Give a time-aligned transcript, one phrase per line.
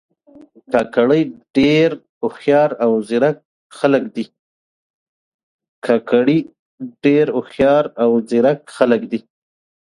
[0.73, 1.21] کاکړي
[1.57, 1.89] ډېر
[7.41, 9.19] هوښیار او زیرک خلک دي.